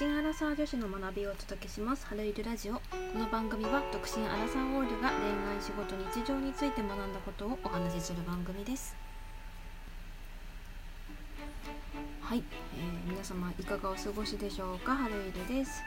[0.00, 2.06] 身アラサー女子の学びをお届けします。
[2.06, 2.76] ハルイルラジオ。
[2.76, 2.80] こ
[3.18, 8.96] の番組は独身アラサーオールが恋愛仕事日常について学んだことをお話しする番組です。
[12.22, 12.42] はい、
[12.78, 14.96] えー、皆様いかがお過ごしでしょうか？
[14.96, 15.82] ハルイルです。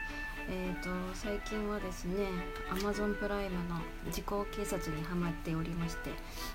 [0.48, 2.28] えーと、最近はですね
[2.70, 3.80] Amazon プライムの
[4.12, 6.10] 時効警察にハマっておりまして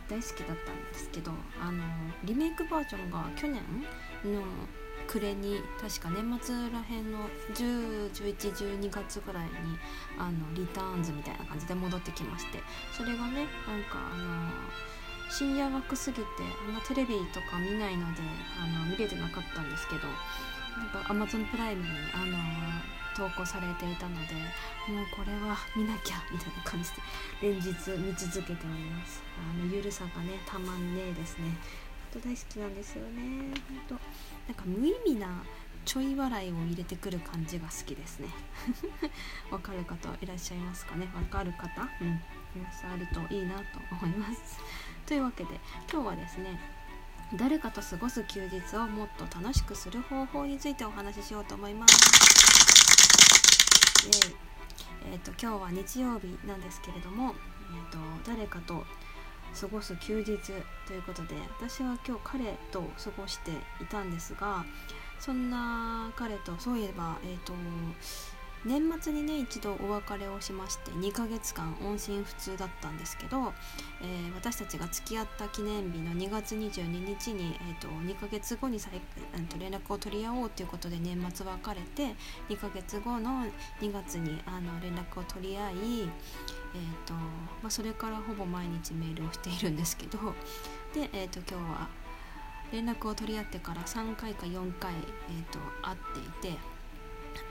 [0.08, 1.32] 大好きだったんですけど
[1.62, 1.84] あの
[2.24, 3.56] リメイクバージョンが去年
[4.24, 4.44] の
[5.10, 9.50] 暮れに確か年末らへんの101112月ぐらいに
[10.20, 12.60] あのリターンズみたいな感じで戻ってきまして
[12.96, 14.52] それがねなんかあの
[15.32, 16.24] 深夜枠すぎて
[16.68, 18.22] あんまテレビとか見ないので
[18.62, 20.02] あの見れてなかったんですけど
[20.78, 22.38] なんか Amazon プライムにあの
[23.18, 24.36] 投稿されていたので
[24.94, 26.92] もうこれは見なきゃみたいな感じ
[27.42, 27.68] で連日
[27.98, 29.24] 見続けております。
[29.38, 31.58] あのゆるさがねたまんねえですね。
[32.12, 33.54] 当大好きなんですよね
[33.88, 34.39] 本当。
[34.50, 35.44] なんか無意味な
[35.86, 38.30] ちょい笑いを入れてくる感じが好きですね。
[39.52, 41.08] わかる方いらっしゃいますかね？
[41.16, 41.88] わかる方？
[42.02, 42.08] うん。
[42.08, 44.60] いらっしゃるといいなと思います。
[45.06, 45.60] というわけで
[45.92, 46.60] 今日はですね
[47.36, 51.96] 誰かと過ごす休日をもっと楽しくする方法についてお話ししようと思います。
[55.06, 57.36] えーと、今日は日曜日なんですけれども、
[57.72, 58.84] えーと誰かと
[59.60, 60.38] 過ごす休日
[60.88, 64.66] ということで私は今日彼と過ごしていたんですが
[65.20, 67.54] そんな彼とそういえば、えーと、
[68.66, 73.54] 年末にね一度お別れをしまして2ヶ月間音信不通だったんですけど、
[74.02, 78.92] えー、私たちが付き合った記念日の2月22日に、えーと、2ヶ月後に再、
[79.34, 82.16] えーと、連絡を取り合おうということで年末別れて
[82.50, 83.46] 2ヶ月後の
[83.82, 86.10] 2月にあの連絡を取り合い
[86.72, 90.20] えーとまあ、それからほぼ毎日メールをしているんですけど
[90.94, 91.88] で、えーと、今日は
[92.72, 95.98] 連絡を取り合ってから3回か4回、えーと、会っ
[96.40, 96.58] ていて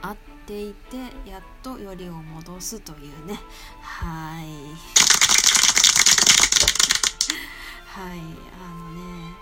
[0.01, 0.97] 会っていて
[1.29, 3.39] やっとよりを戻すというね。
[3.81, 4.45] はい。
[7.85, 8.19] はい。
[8.19, 8.21] あ
[8.77, 9.33] のね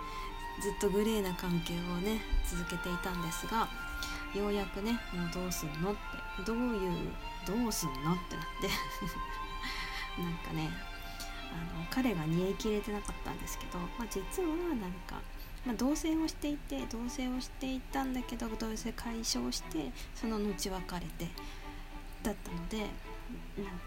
[0.62, 3.70] ずっとグレーな関係をね続けていたんですが
[4.34, 6.00] ようやくねもうどうすんのって
[6.46, 6.92] どういう
[7.46, 8.18] どうすんのってなっ
[8.62, 8.70] て。
[10.22, 10.72] なんかね
[11.52, 15.22] あの彼が煮え切れてなかったんですけど、まあ、実はなんか、
[15.66, 20.74] まあ、同棲をしていて同棲をしていたんだけど同棲解消してその後別れ
[21.18, 21.28] て
[22.24, 22.86] だったのでなん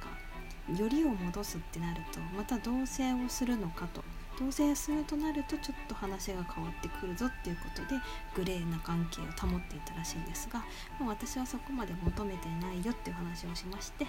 [0.01, 4.03] かよりを戻すってなるとまた同棲をするのかと。
[4.39, 8.01] 同棲するとなるとちょっと話が変わってくるぞっていうことで
[8.35, 10.65] グレーな関係を保っていたらしいんですが、
[10.99, 14.07] ま、私はそこまで求めてないよっていう話をしまして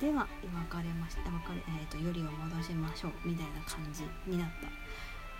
[0.00, 0.26] では
[0.72, 4.68] 別れました別れ、えーと、よりを戻しましょうみたいな感じになった。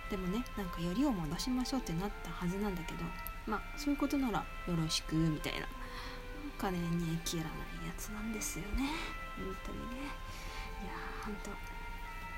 [0.09, 2.99] でもねなんかよりを戻しましょうってなったはずなんだけど
[3.45, 5.67] まあそういうことならよろしくみたいな
[6.57, 7.51] お金に切らない
[7.87, 8.89] やつなんですよね。
[9.37, 9.85] 本当にね。
[10.83, 11.51] いやーほんと。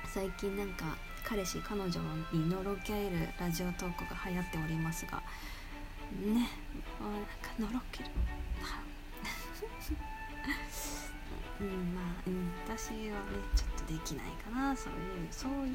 [0.06, 0.84] 最近なんか
[1.24, 1.90] 彼氏彼女
[2.32, 5.22] にのろけるラジオトークが流行っておりますが
[6.20, 6.48] ね。
[7.00, 8.10] なんかのろける？
[11.60, 13.10] うんまあ、うん、私はね
[13.54, 14.76] ちょっとできないかな。
[14.76, 15.70] そういうそういうね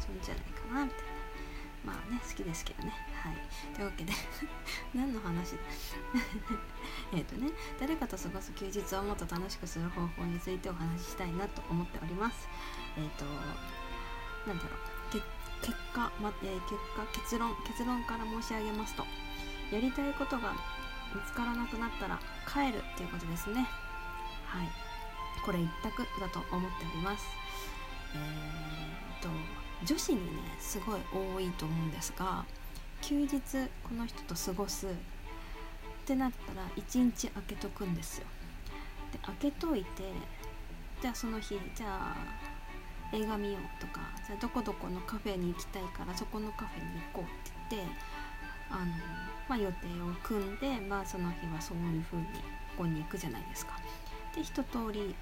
[0.00, 1.15] そういんじゃないかなみたいな。
[1.86, 2.92] まあね好きですけどね。
[3.22, 3.74] はい。
[3.74, 4.12] というわけで
[4.92, 5.54] 何の話
[7.14, 12.48] えっとね誰かと過ごす休日をもっと楽しくする方法についてお話ししたいなと思っております。
[12.96, 13.24] えっ、ー、と
[14.46, 14.96] なんだろう。
[15.62, 19.06] 結果、まえー、結果結論結論から申し上げますと。
[19.70, 20.52] やりたいことが
[21.14, 23.66] 見つからなくなったら帰るっていうことですね。
[24.44, 24.68] はい。
[25.44, 27.24] これ一択だと思っております。
[28.16, 29.28] えーと、
[29.84, 32.44] 女子にねすごい多いと思うんですが
[33.02, 33.40] 休日
[33.84, 34.90] この人と過ごすっ
[36.06, 38.26] てなったら1日空けとくんですよ。
[39.12, 40.02] で開けといて
[41.00, 42.16] じゃあその日じゃあ
[43.12, 47.26] 映画見ようとかじゃあどこどこのカフェに行きたいからそこのカフェに行こうっ
[47.68, 47.90] て言って
[48.70, 48.86] あの、
[49.48, 52.32] まあ、予定を組んで、まあ、その日はそういう風にこ
[52.78, 53.72] こに行くじゃないですか。
[54.34, 55.14] で一通り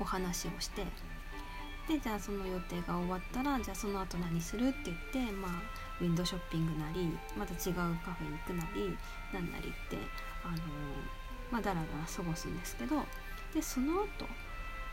[0.00, 0.84] お話をして
[1.88, 5.50] でじゃあその予定が終わったらじゃあその後何するって言ってまあ
[6.00, 7.74] ウィンドショッピングなりまた違う
[8.04, 8.96] カフェに行くなり
[9.32, 9.96] なんなりって
[10.44, 10.58] あの
[11.50, 12.96] まあだらだら過ごすんですけど
[13.54, 14.26] でその後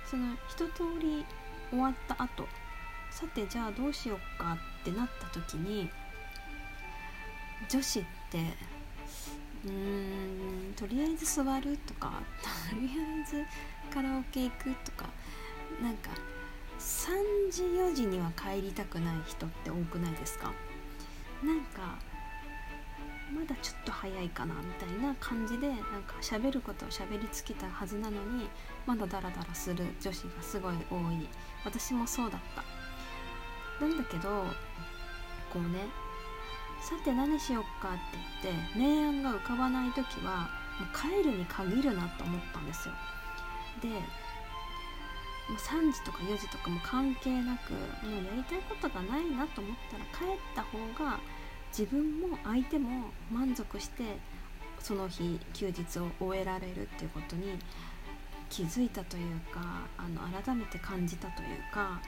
[0.06, 1.26] その一通り
[1.70, 2.48] 終わった後
[3.12, 5.90] さてじゃあどうしようかってなった時に
[7.70, 8.38] 女子って
[9.66, 12.22] うーんとりあえず座るとか
[12.72, 13.44] とりあえず
[13.94, 15.10] カラオケ行くとか
[15.82, 16.10] なんか
[16.86, 20.54] 3時4時には帰りたくない人って多くないですか？
[21.44, 21.98] なんか
[23.34, 28.48] まだちょっと早いかなみたいな感じでなんか喋ることを喋り尽きたはずなのに
[28.86, 31.28] まだダラダラする女子がすごい多い。
[31.66, 33.84] 私もそうだった。
[33.84, 34.46] なんだけど
[35.52, 35.88] こうね
[36.82, 37.98] さて何しよっかっ
[38.42, 40.48] て言って明暗が浮かばない時は
[40.80, 42.94] もう帰るに限るなと思ったんですよ。
[43.82, 43.90] で
[45.48, 51.20] もう3時とか4時とかも関係なくもうやりたいことがないなと思ったら帰った方が
[51.70, 54.04] 自分も相手も満足して
[54.80, 57.60] その日休日を終えられるっていうことに
[58.50, 62.00] 気づいたというかあの改めて感じたというか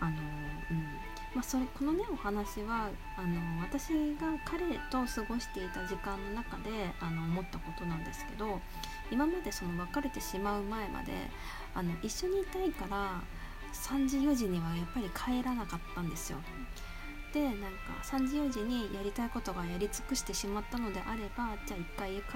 [0.00, 1.11] あの、うん。
[1.34, 3.90] まあ、そこのねお話はあの私
[4.20, 8.60] が彼と過ごしていた時間の中であの思ったことなんですけど
[9.10, 11.12] 今までその別れてしまう前まで
[11.74, 13.22] あの一緒にいたいから
[13.72, 16.38] 3時4時にはやっぱり帰らなかったんですよ。
[17.32, 17.66] でなんか
[18.02, 22.26] 3時4時にやりたいことがやり尽くしてしまったのであればじゃあ一回家帰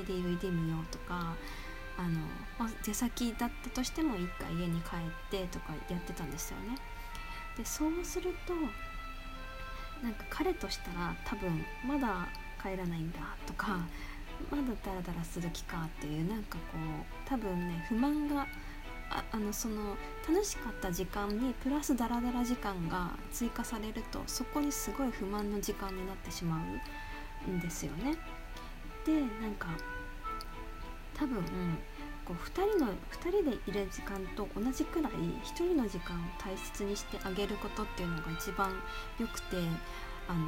[0.00, 1.34] って DVD 見ようとか
[1.96, 2.20] あの、
[2.58, 4.98] まあ、出先だったとしても一回家に帰っ
[5.30, 6.76] てとかやってたんですよね。
[7.56, 8.54] でそうすると
[10.02, 12.28] なんか彼としたら多分まだ
[12.60, 13.78] 帰らないんだとか
[14.50, 18.46] まだダラダラする気かっていうなんかこう多分ね不満が
[19.10, 19.96] ああのその
[20.28, 26.60] 楽しかった時間にプラスダラダラ時間が追加されるとそこにすごい不満の時間になってしま
[27.46, 28.16] うんですよね。
[29.04, 29.68] でなんか
[31.14, 31.44] 多分
[32.24, 32.94] こう2人の2
[33.30, 38.72] 人でいる時間と同じくらい1人の時間を大切にしてあげることっていうのが一番
[39.18, 39.56] 良くて
[40.28, 40.40] あの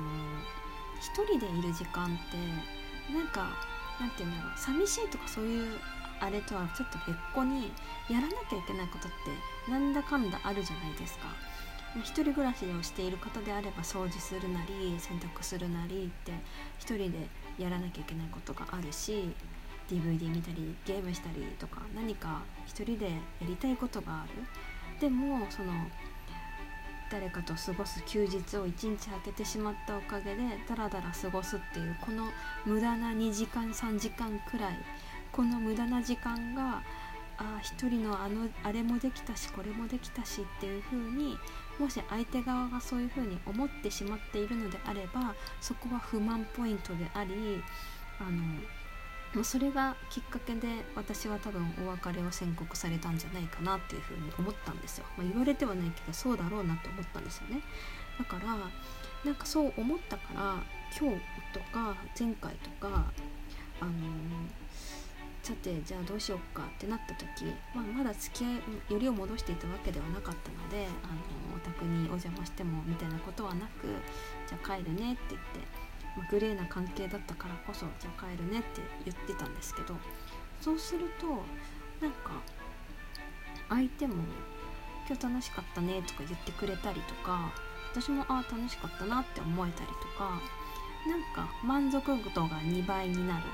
[1.01, 3.51] 1人でいる時間ってなんか
[4.01, 5.79] なんて言うんだろう寂しいとかそういう
[6.21, 7.73] あれとはちょっと別個に
[8.09, 11.27] やらなきゃいけないことってなんだかんだあるじゃないですか。
[12.03, 16.33] 一人暮らしをしている方であれば掃除するなり洗濯するなりって
[16.79, 19.31] 一人でやらなきゃいけないことがあるし
[19.89, 25.01] DVD 見たりゲームしたりとか何か一人でやりたいことがある。
[25.01, 25.73] でもその
[27.11, 32.27] 誰かと過ごす休日を一日空けてしまったおかげでダラダラ過ごすっていうこの
[32.65, 34.77] 無駄な2時間3時間くらい
[35.31, 36.83] この無駄な時間が
[37.37, 41.37] あ一人のあのあれもできたしこれもできたしっていう風に
[41.79, 47.63] もし相手側がそういう風に思ってしまっているのであればそこは不満ポイントであり
[48.21, 48.43] あの
[49.43, 57.63] それがきっかけで私は多分お別れを宣告されたんじゃないかなっていうふうに思ったんですよ、まあ、言われてはないけどそうだろうなと思ったんですよね。
[58.19, 58.57] だから
[59.25, 60.63] なんかそう思ったから
[60.97, 61.17] 今日
[61.53, 63.11] とか前回とか
[63.81, 63.95] あのー
[65.45, 67.45] さてじゃあどうしようかってなった時、
[67.75, 68.55] まあ、まだ付き合い
[68.95, 73.87] よりを戻していたわけではなかったのであのお宅にお邪魔してもみたいなことはなく
[74.49, 75.61] じゃあ帰るねって言って、
[76.31, 79.97] グレーな関係だったからこそじゃあ帰るねって言ってたんですけど
[80.61, 81.27] そうすると
[82.01, 82.33] なんか
[83.69, 84.15] 相手も
[85.09, 87.53] 「今日楽しかったね」とか言ってくれたりとか
[87.93, 90.41] 私もああ楽しかったなって思えたりとか
[91.07, 93.45] なんか満足度が2倍になる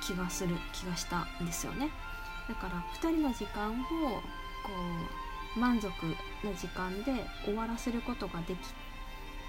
[0.00, 1.90] 気がする気がしたんですよね。
[2.48, 3.90] だから2人の時間をこ
[5.56, 5.88] う満足
[6.44, 8.58] な時間で終わらせることができ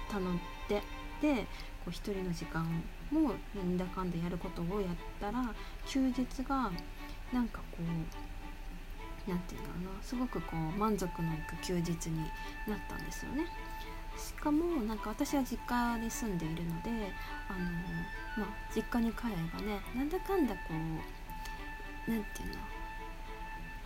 [0.08, 0.82] たので
[1.20, 1.46] で
[1.84, 2.64] こう1人の時間
[3.10, 4.90] もなんだかんだやることをやっ
[5.20, 5.54] たら
[5.86, 6.70] 休日が
[7.32, 7.82] なんかこう
[9.28, 12.18] 何て言うんだろうなすごくこう満足のいく休日に
[12.68, 13.46] なったんですよね。
[14.16, 16.90] しかもなんか私は実家に住んでいるので
[17.48, 22.73] あの、まあ、実家に帰ればねなんだかんだこう何て言うの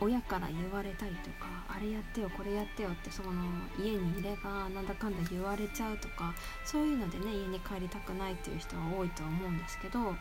[0.00, 3.32] 親から言われたりとかあれやってよこれやってよってその
[3.78, 10.14] 家にいればなんだかんだ言われちゃうとかそういうのでね家に帰りたくないっていう人は多いと思うんですけどなん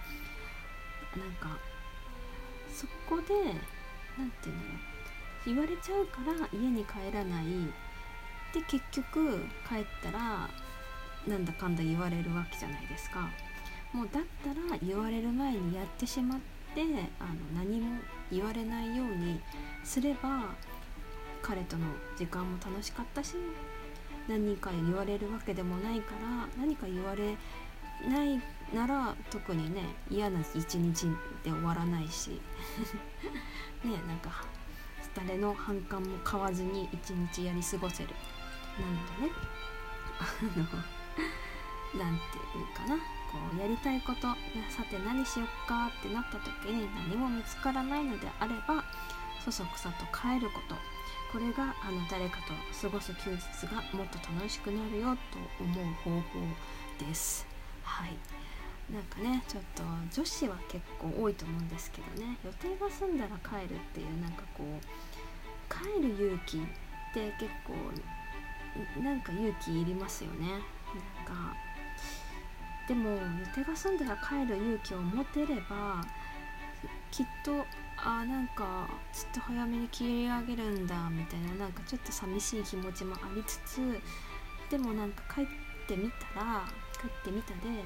[1.39, 1.57] か
[2.73, 3.23] そこで
[4.17, 4.63] 何て言うの
[5.45, 7.45] 言われちゃうから家に帰らない。
[8.53, 10.49] で結局帰ったら
[11.27, 13.29] なんだかんだ言われるわけじゃないですか。
[13.93, 16.39] もうだったら言われる前にやってしまっ
[16.75, 16.81] て
[17.19, 17.99] あの何も
[18.31, 19.39] 言われないように
[19.83, 20.55] すれば
[21.41, 21.85] 彼との
[22.17, 23.35] 時間も楽しかったし
[24.27, 27.37] 何か言われるわけでもないから何か言われ
[28.07, 28.41] ない
[28.73, 31.07] なら特にね嫌な一日
[31.43, 32.41] で終わらないし
[33.83, 34.43] ねなんか
[35.15, 38.09] 誰の反感も買わずに一日やり過ごせる。
[38.79, 39.31] なのでね
[40.19, 43.16] あの何て言うかな。
[43.31, 44.27] こうやりたいこと
[44.69, 48.83] さて何しよっかってなった時に何も見つからないのであれば
[49.43, 50.75] そそくさと帰ること。
[51.31, 56.23] これがあの誰かと過ごす休日がもっと楽しくなるよと思う方法
[57.05, 57.45] です。
[57.83, 58.17] はい。
[58.91, 62.37] なんかねちょっと女子は結構多いと思うんですけどね。
[62.45, 66.61] 予定が済んだら帰るっていうなんかこう帰る勇気っ
[67.13, 67.73] て結構
[69.03, 70.47] なんか勇気いりますよね。
[70.47, 70.61] なん
[71.25, 71.53] か
[72.87, 73.17] でも予
[73.53, 76.01] 定が済んだら帰る勇気を持てれば
[77.11, 77.65] きっと
[77.97, 83.79] あなんかちょっと早めに切り上げるんだみたいななんかちょっと寂しい気持ちもありつつ
[84.69, 85.45] でもなんか帰っ
[85.87, 86.65] てみたら
[86.99, 87.83] 帰ってみたで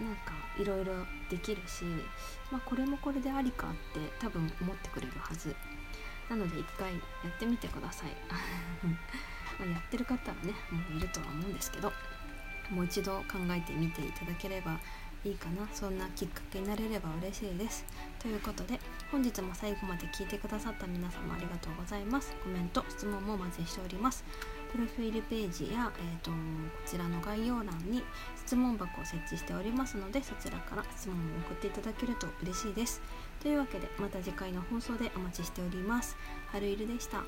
[0.00, 0.94] なんかいろいろ
[1.30, 1.84] できるし、
[2.50, 5.54] まあ、これもこれでありかって多分思ってくれるはず。
[6.30, 8.10] なので一回やってみてください。
[9.60, 11.92] まやってる方はねもういるとは思うんですけど。
[12.72, 14.78] もう一度考えてみていただければ
[15.24, 15.68] いいかな。
[15.72, 17.84] そんなきっかけになれれば嬉しいです。
[18.18, 22.34] ということで本日も最後まで聞いてくださった皆様ありがとうございます。
[22.42, 24.24] コメント質問もお待ちしております。
[24.72, 26.36] プロフィールページや、えーと、こ
[26.86, 28.02] ちらの概要欄に
[28.36, 33.02] 質問箱を設置しておりますのでそちらから質問を送っていただけると嬉しいです。
[33.40, 36.16] というわけでまた次回の放送でお待ちしております。
[36.46, 37.22] 春いるでした。